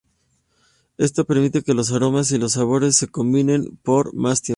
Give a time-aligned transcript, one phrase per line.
[0.97, 4.49] Esto permite que los aromas y los sabores se combinen por más tiempo.